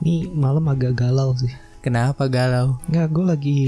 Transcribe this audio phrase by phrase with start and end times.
[0.00, 1.52] Ini malam agak galau sih.
[1.80, 2.76] Kenapa galau?
[2.92, 3.60] Nggak, gue lagi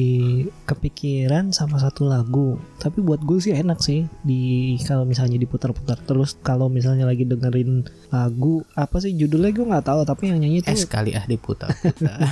[0.69, 2.61] kepikiran sama satu lagu.
[2.77, 6.37] Tapi buat gue sih enak sih di kalau misalnya diputar-putar terus.
[6.45, 10.01] Kalau misalnya lagi dengerin lagu apa sih judulnya gue nggak tahu.
[10.05, 11.73] Tapi yang nyanyi Es tuh kali ah diputar.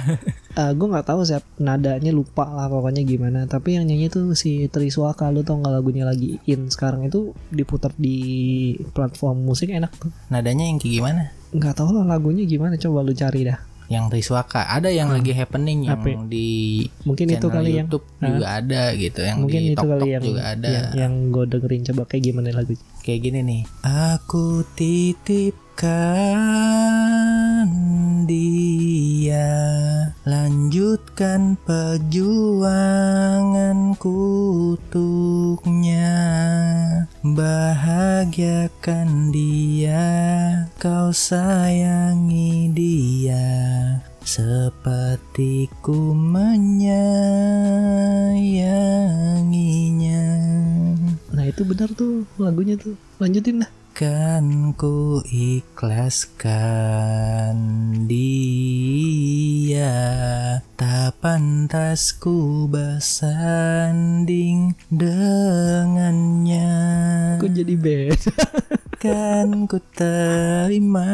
[0.61, 3.49] eh, gue nggak tahu siap nadanya lupa lah pokoknya gimana.
[3.49, 7.97] Tapi yang nyanyi tuh si Triswaka lu tau nggak lagunya lagi in sekarang itu diputar
[7.97, 10.13] di platform musik enak tuh.
[10.29, 11.23] Nadanya yang kayak gimana?
[11.57, 13.70] Nggak tahu lah lagunya gimana coba lu cari dah.
[13.91, 14.71] Yang Triswaka.
[14.71, 16.15] Ada yang lagi happening yang Apa?
[16.31, 19.27] di Mungkin itu kali yang YouTube juga ada gitu.
[19.27, 20.69] Yang mungkin di itu Tok kali yang juga ada.
[20.71, 22.79] yang, yang gue dengerin coba kayak gimana lagunya.
[23.03, 23.67] Kayak gini nih.
[24.15, 25.59] Aku titipkan
[28.31, 29.59] dia
[30.23, 34.31] Lanjutkan perjuanganku
[34.91, 36.19] untuknya
[37.21, 40.09] Bahagiakan dia
[40.81, 43.45] Kau sayangi dia
[44.25, 47.61] Seperti ku menyayanginya
[51.31, 52.97] Nah itu benar tuh lagunya tuh.
[53.17, 53.80] Lanjutin dah.
[54.01, 56.49] Kan ku ikhlaskan
[58.09, 59.93] dia
[60.73, 63.93] Tak pantas ku bersanding
[64.89, 66.73] dengannya
[67.45, 68.17] Kok jadi bed?
[69.05, 71.13] Kan ku terima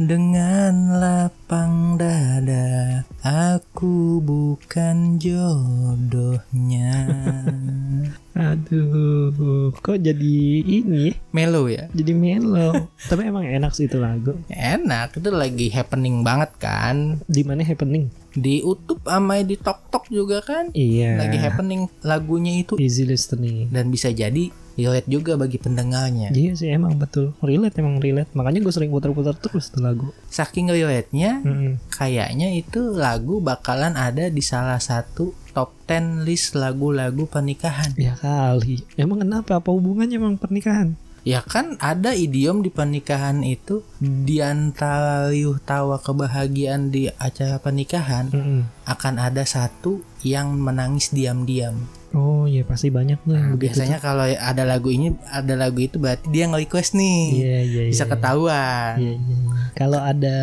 [0.00, 6.92] dengan lapang dada Aku bukan jodohnya
[8.32, 11.12] Aduh, kok jadi ini?
[11.36, 11.84] Melo ya?
[11.92, 12.88] Jadi mellow.
[13.04, 14.32] Tapi emang enak sih itu lagu.
[14.48, 18.08] Enak, itu lagi happening banget kan Di mana happening?
[18.32, 21.20] Di YouTube sama di Tok Tok juga kan Iya.
[21.20, 23.68] Lagi happening lagunya itu Easy listening.
[23.68, 27.36] Dan bisa jadi relate juga bagi pendengarnya Iya sih emang betul.
[27.44, 28.32] Relate emang relate.
[28.32, 30.08] Makanya gue sering putar-putar terus tuh lagu.
[30.32, 31.76] Saking relate-nya Mm-mm.
[31.92, 38.80] Kayaknya itu lagu bakalan ada di salah satu top 10 list lagu-lagu pernikahan Ya kali.
[38.96, 39.60] Emang kenapa?
[39.60, 40.96] Apa hubungannya emang pernikahan?
[41.22, 48.26] Ya kan ada idiom di pernikahan itu Di antara riuh tawa kebahagiaan di acara pernikahan
[48.32, 48.60] Mm-mm.
[48.88, 53.72] Akan ada satu yang menangis diam-diam Oh iya pasti banyak tuh begitu.
[53.72, 57.24] Biasanya kalau ada lagu ini, ada lagu itu berarti dia nge-request nih.
[57.32, 57.92] Iya iya iya.
[57.92, 59.00] Bisa ketahuan.
[59.00, 59.36] Iya iya.
[59.36, 59.36] iya.
[59.72, 60.36] Kalau ada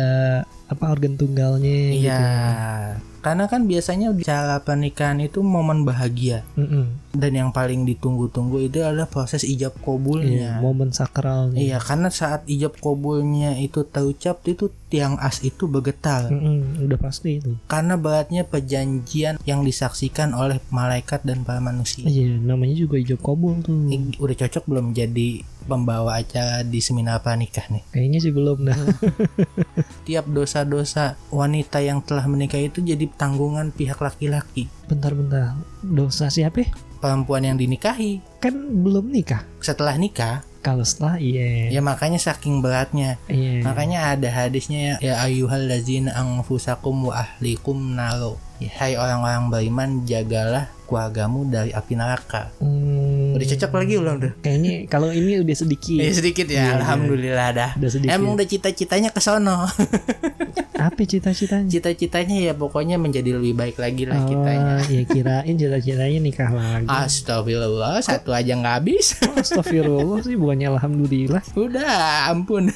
[0.66, 3.09] apa organ tunggalnya gitu.
[3.20, 3.22] Iya.
[3.22, 7.12] Karena kan biasanya di acara pernikahan itu momen bahagia Mm-mm.
[7.12, 10.50] dan yang paling ditunggu-tunggu itu adalah proses ijab Iya, kabulnya.
[10.58, 11.60] momen sakralnya.
[11.60, 16.32] Iya, karena saat ijab kabulnya itu terucap itu tiang as itu bergetar.
[16.32, 17.54] Mm-mm, udah pasti itu.
[17.68, 22.08] Karena beratnya perjanjian yang disaksikan oleh malaikat dan para manusia.
[22.08, 23.86] Iya, namanya juga ijab kabul tuh.
[24.16, 27.86] Udah cocok belum jadi pembawa acara di seminar pranikah nih?
[27.88, 28.74] Kayaknya sih belum dah.
[30.02, 35.54] tiap dosa-dosa wanita yang telah menikah itu jadi tanggungan pihak laki-laki Bentar-bentar.
[35.80, 36.60] Dosa siapa?
[36.60, 36.70] ya?
[36.98, 39.40] perempuan yang dinikahi Kan belum nikah.
[39.58, 41.72] setelah nikah Kalau setelah iya.
[41.72, 43.64] ya makanya saking beratnya Iya.
[43.64, 50.68] makanya ada hadisnya ya ayuhal lazina anfusakum wa ahlikum naro ya, hai orang-orang beriman jagalah
[50.84, 52.99] keluargamu dari api neraka Hmm,
[53.32, 55.96] udah cocok lagi belum tuh Kayaknya kalau ini udah sedikit.
[55.96, 56.66] ya sedikit ya iya.
[56.76, 58.12] alhamdulillah dah Udah sedikit.
[58.12, 59.64] emang udah cita-citanya ke sono
[60.80, 61.68] Apa cita-citanya?
[61.68, 66.88] cita-citanya ya pokoknya menjadi lebih baik lagi lah kitanya Oh, ya kirain cita-citanya nikah lagi.
[66.88, 71.44] Astagfirullah satu aja nggak habis Astagfirullah sih bukannya alhamdulillah.
[71.52, 72.72] Udah, ampun.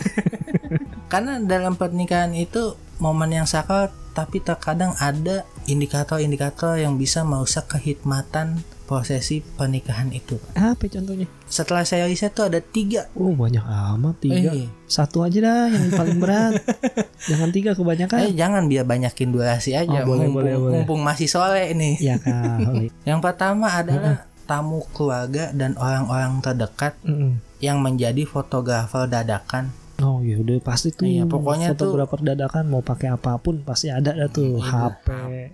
[1.12, 8.60] Karena dalam pernikahan itu momen yang sakral, tapi terkadang ada indikator-indikator yang bisa merusak kehikmatan
[8.94, 10.38] prosesi pernikahan itu.
[10.54, 11.26] Apa contohnya?
[11.44, 13.10] Setelah saya riset tuh ada tiga.
[13.18, 14.54] Oh banyak amat tiga.
[14.54, 16.62] Eh, Satu aja dah yang paling berat.
[17.30, 18.18] Jangan tiga kebanyakan.
[18.22, 20.04] eh, jangan biar banyakin durasi aja.
[20.04, 20.72] Oh, boleh, mumpung, boleh, boleh.
[20.78, 21.98] mumpung masih sore ini.
[21.98, 22.94] Ya kali.
[23.08, 27.40] Yang pertama adalah tamu keluarga dan orang-orang terdekat Mm-mm.
[27.58, 31.04] yang menjadi fotografer dadakan Oh ya udah pasti tuh.
[31.04, 34.90] Iya, pokoknya tuh- fotografer dadakan mau pakai apa pun pasti ada dah tuh Iya.
[34.90, 35.06] HP.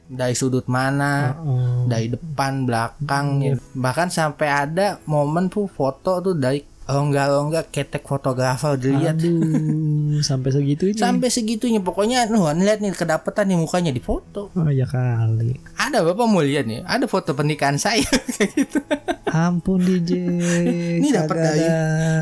[0.08, 1.84] dari sudut mana, Oh.
[1.84, 3.60] dari depan belakang gitu.
[3.74, 10.96] bahkan sampai ada momen tuh foto tuh dari rongga-rongga ketek fotografer dilihat Aduh, sampai segitunya.
[10.96, 15.54] sampai segitunya pokoknya nuh lihat nih kedapetan nih mukanya di foto Oh ya kali.
[15.74, 18.78] ada bapak mau lihat nih ada foto pernikahan saya kayak gitu
[19.26, 20.10] Ampun DJ.
[20.98, 21.70] Ini dapat dari-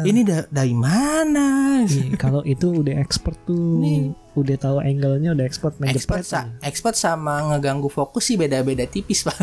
[0.04, 3.80] ini da- dari mana Nih, kalau itu udah expert tuh.
[3.80, 4.12] Nih.
[4.34, 9.40] Udah tahu angle-nya udah expert expert sa- expert sama ngeganggu fokus sih beda-beda tipis pak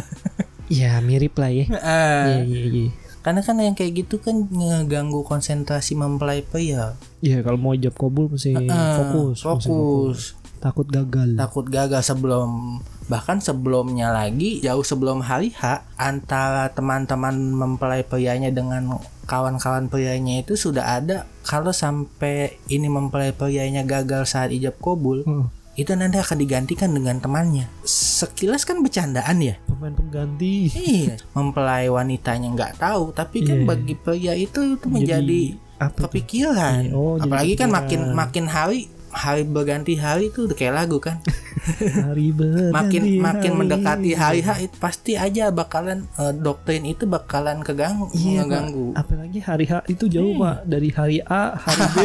[0.65, 1.65] Ya mirip lah ya.
[1.73, 2.85] Eh, Iya iya iya.
[3.25, 8.29] Karena kan yang kayak gitu kan ngeganggu konsentrasi mempelai pria Iya kalau mau job kabul
[8.29, 9.41] mesti Eh, fokus.
[9.41, 10.19] fokus
[10.55, 18.01] takut gagal takut gagal sebelum bahkan sebelumnya lagi jauh sebelum hari H antara teman-teman mempelai
[18.01, 24.77] prianya dengan kawan-kawan prianya itu sudah ada kalau sampai ini mempelai prianya gagal saat ijab
[24.79, 25.45] kabul Heeh.
[25.75, 27.67] Itu nanti akan digantikan dengan temannya.
[27.83, 29.55] Sekilas kan bercandaan ya?
[29.67, 30.71] Pemain pengganti.
[30.71, 33.67] Iya mempelai wanitanya nggak tahu tapi kan Iya.
[33.67, 35.41] bagi pria itu itu menjadi
[35.75, 36.87] apa kepikiran.
[36.87, 40.99] Iya, oh, jadi apalagi kan makin makin hari hari berganti hari itu udah kayak lagu
[40.99, 41.23] kan
[42.05, 43.59] hari berganti makin makin hari.
[43.59, 48.45] mendekati hari H itu pasti aja bakalan eh, doktrin itu bakalan keganggu Iya, Pak.
[48.45, 50.41] ngeganggu apalagi hari H itu jauh Iya.
[50.41, 51.97] pak dari hari A hari B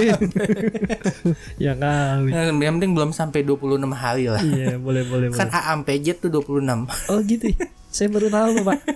[1.65, 3.59] ya kali Nah, yang penting belum sampai 26
[3.93, 7.67] hari lah iya boleh boleh kan boleh A sampai Z tuh 26 oh gitu ya?
[7.91, 8.81] saya baru tahu pak.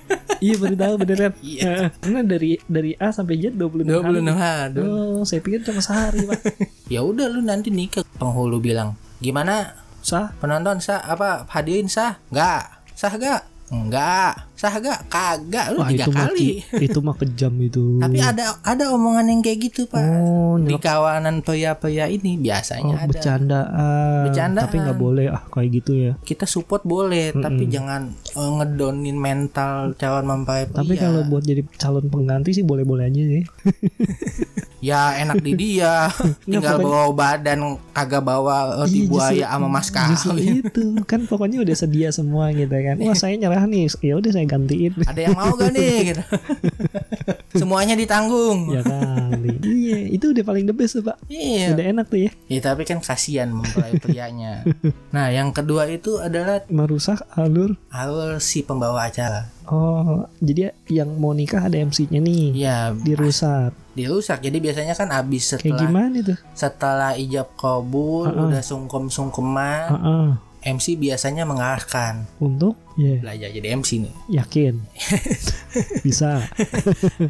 [0.44, 1.32] Iya baru tahu beneran.
[1.40, 1.88] Iya.
[2.04, 6.20] karena dari dari A sampai Z 26 hari 26 hari oh saya pikir cuma sehari
[6.28, 6.40] pak.
[6.92, 8.92] Ya udah lu nanti nikah penghulu bilang.
[9.24, 9.72] Gimana?
[10.04, 10.36] Sah.
[10.36, 11.00] Penonton sah?
[11.00, 12.20] Apa hadirin sah?
[12.28, 12.92] Nggak.
[12.92, 15.10] Sah gak enggak sah gak?
[15.10, 16.48] Kagak lu wah tiga itu kali.
[16.78, 17.82] itu mah kejam itu.
[18.02, 19.98] Tapi ada ada omongan yang kayak gitu pak.
[19.98, 23.08] Oh di kawanan pria-pria ini oh biasanya ada.
[23.10, 24.22] bercandaan.
[24.30, 24.64] Bercandaan.
[24.64, 26.12] tapi nggak boleh ah kayak gitu ya.
[26.22, 32.06] Kita support boleh tapi jangan eh, ngedonin mental calon mempelai tapi kalau buat jadi calon
[32.06, 33.42] pengganti sih boleh-boleh aja sih.
[34.84, 36.12] Ya enak di dia.
[36.44, 37.58] Tinggal pokoknya- bawa badan
[37.96, 40.84] kagak bawa roti Iya, buaya sama mas kawin itu.
[41.08, 43.00] Kan pokoknya udah sedia semua gitu kan.
[43.00, 43.88] Wah saya nyerah nih.
[44.04, 44.92] Ya udah saya gantiin.
[45.04, 46.22] Ada yang mau gak nih gitu.
[47.60, 48.74] semuanya ditanggung.
[48.74, 49.54] Ya kali.
[49.62, 51.16] Iya itu udah paling the best tuh pak.
[51.30, 51.74] Iya.
[51.74, 52.30] Udah enak tuh ya.
[52.50, 54.66] Ya tapi kan kasihan mempelai prianya.
[55.14, 57.78] Nah yang kedua itu adalah merusak alur.
[57.90, 59.50] alur si pembawa acara.
[59.64, 62.52] oh jadi yang mau nikah ada MC-nya nih.
[62.52, 63.72] Ya dirusak.
[63.94, 64.42] Dirusak.
[64.42, 66.38] Jadi biasanya kan abis kayak setelah gimana tuh?
[66.52, 70.26] setelah ijab kabul udah sungkem-sungkeman Heeh.
[70.64, 74.14] MC biasanya mengarahkan untuk ya belajar jadi MC nih.
[74.40, 74.74] yakin
[76.06, 76.40] bisa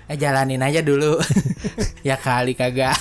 [0.07, 1.19] Eh jalanin aja dulu.
[2.09, 2.97] ya kali kagak.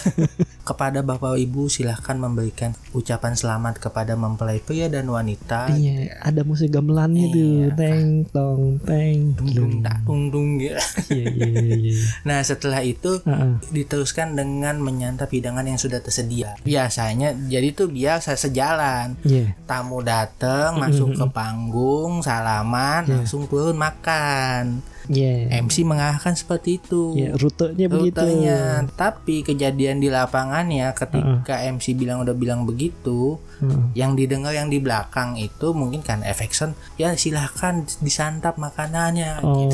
[0.64, 5.68] Kepada Bapak Ibu silahkan memberikan ucapan selamat kepada mempelai pria dan wanita.
[5.70, 7.68] iya ada musik gamelannya tuh Iya.
[7.76, 10.80] teng tong teng Dung dung tak dung dung gitu.
[11.12, 11.94] iya iya iya
[12.28, 13.60] Nah setelah itu Heeh.
[13.70, 16.56] diteruskan dengan menyantap hidangan yang sudah tersedia.
[16.64, 19.20] Biasanya jadi tuh biasa sejalan.
[19.22, 24.80] iya Tamu datang, masuk ke panggung, salaman, langsung turun makan.
[25.12, 27.16] Iya MC mengarahkan seperti itu.
[27.16, 28.20] Iya, rutenya begitu.
[28.20, 28.88] Rutenya.
[28.94, 33.84] Tapi kejadian di lapangannya ketika MC bilang udah bilang begitu, Heeh.
[33.98, 39.44] yang didengar yang di belakang itu mungkin kan efek sound, ya silahkan disantap makanannya.
[39.44, 39.68] Oh,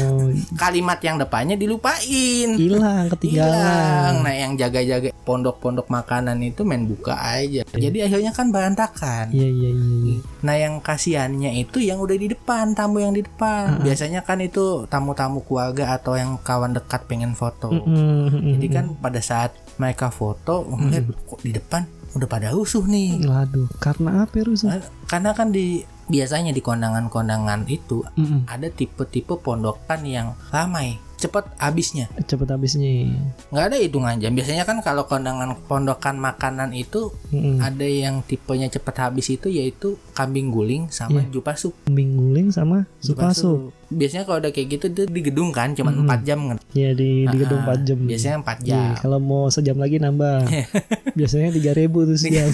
[0.55, 2.55] Kalimat yang depannya dilupain.
[2.55, 3.53] hilang ketinggalan.
[3.53, 4.15] hilang.
[4.23, 7.63] Nah, yang jaga-jaga pondok-pondok makanan itu main buka aja.
[7.69, 9.29] Jadi akhirnya kan berantakan.
[9.33, 9.95] Iya iya iya.
[10.05, 10.17] iya.
[10.45, 13.81] Nah, yang kasihannya itu yang udah di depan, tamu yang di depan.
[13.83, 14.85] Biasanya kan itu
[15.19, 17.67] tamu-tamu keluarga atau yang kawan dekat pengen foto.
[17.67, 21.83] Mm, Jadi kan pada saat mereka foto, ngeliat kok di depan
[22.15, 23.27] udah pada rusuh nih.
[23.27, 24.69] Waduh, karena apa ya, rusuh?
[25.11, 28.43] Karena kan di biasanya di kondangan-kondangan itu Mm-mm.
[28.45, 32.09] ada tipe-tipe pondokan yang ramai, cepat habisnya.
[32.19, 33.13] Cepet habisnya.
[33.47, 37.59] nggak ada hitungan jam biasanya kan kalau kondangan pondokan makanan itu Mm-mm.
[37.59, 43.69] ada yang tipenya cepat habis itu yaitu kambing guling sama jupasup Kambing guling sama supasu.
[43.87, 47.23] biasanya kalau udah kayak gitu itu di gedung kan cuma empat jam kan Ya di
[47.23, 47.97] di gedung 4 jam.
[47.99, 50.45] biasanya empat Iya, jam kalau mau sejam lagi nambah.
[51.17, 52.49] Biasanya 3000 tuh sejam.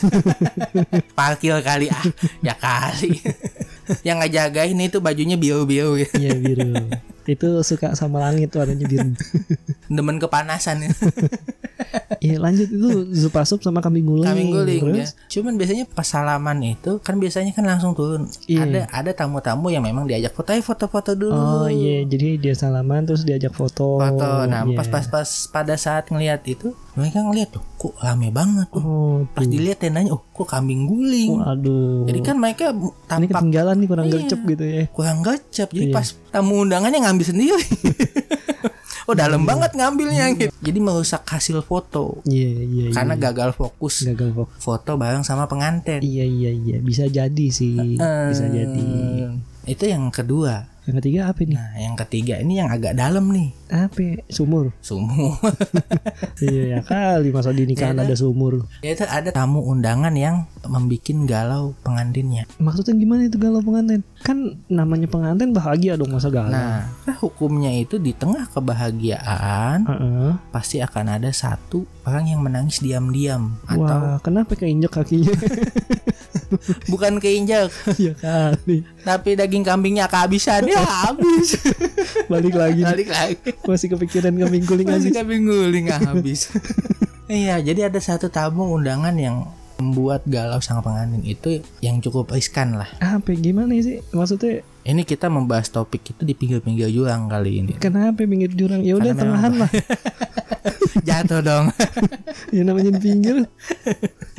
[1.13, 2.03] parkir kali ah
[2.39, 3.19] ya kali
[4.07, 6.13] yang ngejagain itu bajunya biru-biru gitu.
[6.17, 6.73] Iya biru.
[7.25, 9.11] Itu suka sama langit warnanya biru.
[9.89, 10.85] demen kepanasan
[12.25, 14.23] Iya lanjut itu supasup sama kambing guling.
[14.23, 18.61] kambing guling ya cuman biasanya pas salaman itu kan biasanya kan langsung turun Iya.
[18.63, 23.03] ada ada tamu-tamu yang memang diajak foto "Ayo foto-foto dulu Oh iya, jadi dia salaman
[23.03, 23.97] terus diajak foto.
[23.97, 24.27] foto.
[24.45, 24.75] Nah, Iya.
[24.75, 28.79] pas pas pas pada saat ngelihat itu, mereka ngelihat tuh, kok rame banget tuh.
[28.79, 31.37] Oh, Pas dilihat tendanya, oh, kok kambing guling.
[31.37, 32.05] Waduh.
[32.05, 34.13] Jadi kan mereka ini tampak ketinggalan nih kurang Iya.
[34.15, 34.83] gercep gitu ya.
[34.89, 35.69] kurang gacap.
[35.69, 35.93] Jadi Iya.
[35.93, 37.59] pas tamu undangannya ngambil sendiri.
[39.05, 39.49] oh, dalam Iya.
[39.49, 40.51] banget ngambilnya gitu.
[40.55, 42.93] Jadi merusak hasil foto Iya iya iya.
[42.93, 44.49] karena gagal fokus gagal kok.
[44.57, 46.01] foto bareng sama pengantin.
[46.01, 47.97] Iya iya iya, bisa jadi sih.
[47.99, 48.85] Bisa jadi.
[49.65, 50.69] Itu yang kedua.
[50.85, 51.57] Yang ketiga apa nih?
[51.57, 53.49] Nah, yang ketiga ini yang agak dalam nih.
[53.73, 53.97] Apa?
[53.97, 54.15] ya?
[54.29, 54.69] Sumur.
[54.85, 55.33] Sumur.
[56.45, 58.69] iya ya kali masa di nikahan Iya, ada sumur.
[58.85, 62.45] Itu ada tamu undangan yang membikin galau pengantinnya.
[62.61, 64.05] Maksudnya gimana itu galau pengantin?
[64.21, 66.53] Kan namanya pengantin bahagia dong masa galau.
[66.53, 70.31] Nah, nah, hukumnya itu di tengah kebahagiaan Heeh.
[70.53, 75.33] pasti akan ada satu orang yang menangis diam-diam atau Wah, kenapa keinjek kakinya?
[76.91, 77.69] bukan keinjak.
[77.97, 78.83] Ya kali.
[79.01, 80.65] Tapi daging kambingnya kehabisan.
[80.65, 81.57] Ya habis.
[82.31, 82.81] Balik lagi.
[82.81, 83.51] Balik lagi.
[83.63, 86.49] Masih kepikiran kambing guling masih aja kambing guling habis.
[87.25, 92.79] Iya jadi ada satu tamu undangan yang membuat galau sang pengantin itu yang cukup riskan
[92.79, 92.87] lah.
[93.03, 93.35] Apa?
[93.35, 93.99] Gimana sih?
[94.15, 94.63] Maksudnya?
[94.87, 97.73] Ini kita membahas topik itu di pinggir-pinggir jurang kali ini.
[97.75, 98.79] Kenapa pinggir jurang?
[98.85, 99.71] Ya udah tengahan lah.
[101.03, 101.65] Jatuh dong.
[102.55, 103.35] Ya namanya di pinggir.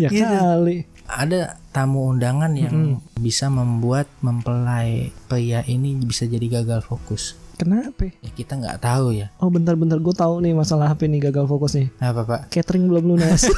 [0.00, 0.24] Ya Gitu.
[0.24, 0.78] kali
[1.16, 7.36] ada tamu undangan yang bisa membuat mempelai pria ini bisa jadi gagal fokus.
[7.56, 8.12] Kenapa?
[8.20, 9.32] Ya kita nggak tahu ya.
[9.40, 11.88] Oh bentar-bentar gue tahu nih masalah apa nih gagal fokus nih.
[12.04, 12.40] Apa pak?
[12.52, 13.48] Catering belum lunas.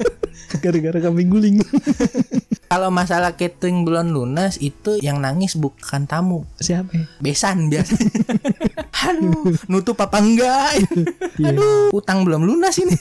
[0.64, 1.56] Gara-gara kambing guling.
[2.72, 6.48] Kalau masalah catering belum lunas itu yang nangis bukan tamu.
[6.56, 7.20] Siapa?
[7.20, 8.08] Besan biasanya
[9.12, 10.80] aduh nutup apa enggak?
[11.36, 11.52] Iya.
[11.52, 12.96] aduh utang belum lunas ini.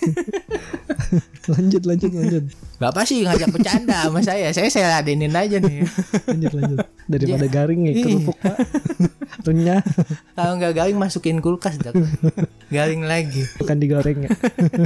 [1.48, 2.44] Lanjut lanjut lanjut
[2.84, 5.86] Apa sih ngajak bercanda sama saya Saya saya ladenin aja nih
[6.26, 7.52] lanjut lanjut daripada Iya.
[7.52, 8.04] garing ya Iya.
[8.04, 8.58] kerupuk pak
[9.42, 9.82] renyah
[10.38, 11.94] Kalau nggak garing masukin kulkas Dak.
[12.68, 14.30] Garing lagi bukan digoreng ya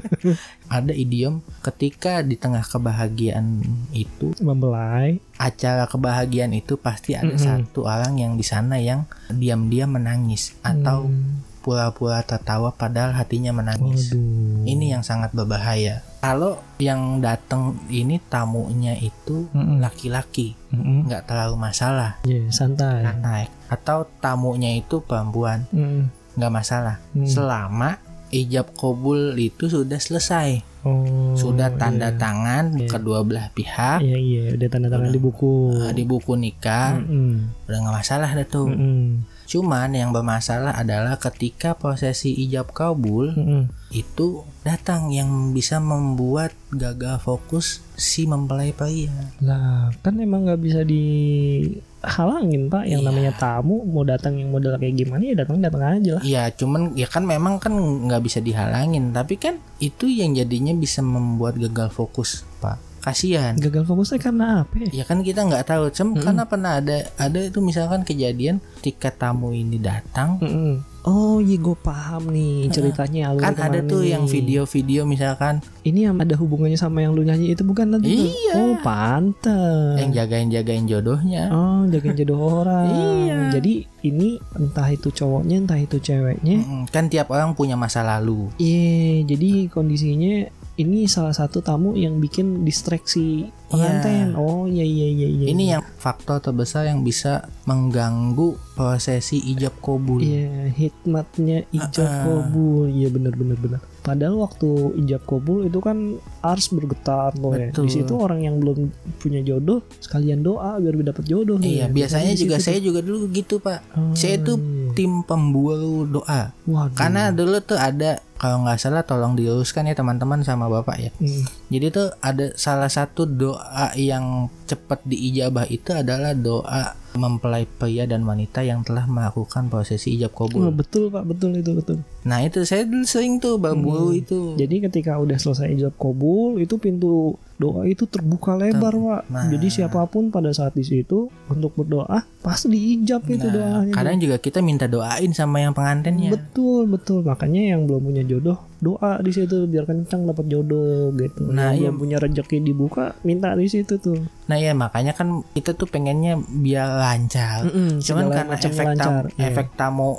[0.76, 3.62] Ada idiom ketika di tengah kebahagiaan
[3.92, 7.42] itu membelai Acara kebahagiaan itu pasti ada Mm-mm.
[7.68, 11.55] satu orang yang di sana yang diam-diam menangis Atau Hmm.
[11.66, 18.94] Pura-pura tertawa padahal hatinya menangis waduh Ini yang sangat berbahaya Kalau yang datang ini tamunya
[18.96, 19.82] itu Mm-mm.
[19.82, 21.10] laki-laki Mm-mm.
[21.10, 26.14] nggak terlalu masalah Iya, santai naik atau tamunya itu perempuan Mm.
[26.36, 27.26] nggak masalah Hmm.
[27.26, 32.20] selama ijab kabul itu sudah selesai oh sudah tanda iya.
[32.20, 32.90] tangan Iya.
[32.90, 35.16] kedua belah pihak iya iya udah tanda tangan Udah.
[35.16, 37.66] di buku eh, di buku nikah Mm-mm.
[37.66, 39.24] udah nggak masalah dah tuh Mm-mm.
[39.46, 43.70] Cuman yang bermasalah adalah ketika prosesi ijab kabul Mm-mm.
[43.90, 50.82] itu datang yang bisa membuat gagal fokus si mempelai pria lah kan emang nggak bisa
[50.82, 53.08] dihalangin pak yang Iya.
[53.08, 56.94] namanya tamu mau datang yang model kayak gimana ya datang datang aja lah Iya, cuman
[56.94, 61.92] ya kan memang kan nggak bisa dihalangin, tapi kan itu yang jadinya bisa membuat gagal
[61.92, 62.95] fokus, Pak.
[63.06, 63.54] Kasihan.
[63.62, 64.90] gagal fokusnya karena apa ya?
[64.90, 69.54] Ya kan kita nggak tahu, Cem, karena pernah ada ada itu misalkan kejadian ketika tamu
[69.54, 70.82] ini datang, Mm-mm.
[71.06, 74.18] oh iya gue paham nih ceritanya alur kan ada tuh nih.
[74.18, 78.26] yang video-video misalkan ini yang ada hubungannya sama yang lu nyanyi itu bukan tadi tuh?
[78.26, 78.54] Iya.
[78.58, 81.54] oh pantes yang jagain-jagain jodohnya.
[81.54, 82.90] Oh, jagain jodoh orang.
[82.90, 83.38] Iya.
[83.62, 86.90] Jadi ini entah itu cowoknya, entah itu ceweknya.
[86.90, 88.50] Kan tiap orang punya masa lalu.
[88.58, 94.36] Iya, jadi kondisinya ini salah satu tamu yang bikin distraksi pengantin.
[94.36, 95.46] Oh, iya iya iya iya.
[95.52, 100.20] Ini yang faktor terbesar yang bisa mengganggu prosesi ijab kabul.
[100.20, 102.24] Iya, hikmatnya ijab Ah, ah.
[102.28, 102.92] kabul.
[102.92, 103.80] Iya benar benar benar.
[104.06, 107.72] Padahal waktu ijab kabul itu kan harus bergetar loh ya.
[107.72, 111.58] Di situ orang yang belum punya jodoh sekalian doa biar dapat jodoh.
[111.58, 113.80] Iya, biasanya di juga saya juga dulu gitu, Pak.
[113.98, 114.92] Oh, Saya tuh iya.
[114.94, 116.52] tim pemburu doa.
[116.68, 116.94] Waduh.
[116.94, 121.12] Karena dulu tuh ada kalau nggak salah tolong diluruskan ya teman-teman sama bapak ya.
[121.18, 121.50] Hmm.
[121.74, 128.22] Jadi tuh ada salah satu doa yang cepat diijabah itu adalah doa mempelai pria dan
[128.22, 130.68] wanita yang telah melakukan prosesi ijab kabul.
[130.70, 131.98] betul Pak, betul itu betul.
[132.22, 134.20] Nah itu saya dulu sering tuh berburu Hmm.
[134.20, 134.40] itu.
[134.56, 139.22] Jadi ketika udah selesai ijab kabul, itu pintu doa itu terbuka lebar, Pak.
[139.28, 139.48] Nah.
[139.48, 143.94] Jadi siapa pun pada saat di situ untuk berdoa pasti diijab itu Nah, doanya.
[143.94, 146.30] kadang juga kita minta doain sama yang pengantinnya.
[146.30, 147.24] Betul, betul.
[147.24, 151.50] Makanya yang belum punya jodoh, doa di situ biar kencang dapat jodoh gitu.
[151.50, 151.90] Nah, yang iya.
[151.90, 154.22] belum punya rezeki dibuka, minta di situ tuh.
[154.46, 157.66] Nah ya makanya kan kita tuh pengennya biar lancar.
[157.66, 159.02] Mm-mm, Cuman segala karena efek lancar.
[159.02, 159.46] tamu, Iya.
[159.50, 160.10] efek tamu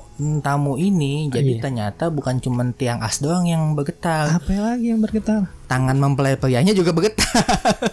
[0.42, 1.62] tamu ini jadi Iya.
[1.62, 4.34] ternyata bukan cuman tiang as doang yang bergetar.
[4.34, 5.46] Apa lagi yang bergetar?
[5.66, 7.30] Tangan mempelai prianya juga bergetar.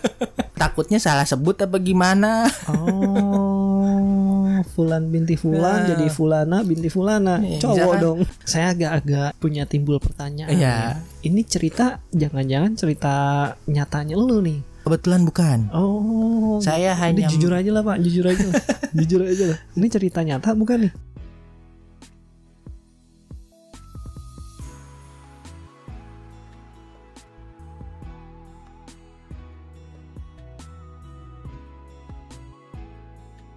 [0.62, 2.48] Takutnya salah sebut apa gimana?
[2.72, 3.43] Oh,
[4.64, 5.88] Fulan binti Fulan Nah.
[5.94, 7.38] jadi Fulana binti Fulana.
[7.40, 8.20] Iya, Cowok misalkan- dong.
[8.44, 10.52] Saya agak-agak punya timbul pertanyaan.
[10.52, 10.76] Iya.
[11.22, 13.14] Ini cerita jangan-jangan cerita
[13.68, 14.60] nyatanya lu nih.
[14.84, 15.60] Kebetulan bukan.
[15.72, 16.60] Oh.
[16.60, 18.64] Saya ini hanya jujur aja lah Pak, jujur aja lah.
[19.00, 19.58] jujur aja lah.
[19.76, 20.94] Ini cerita nyata bukan nih?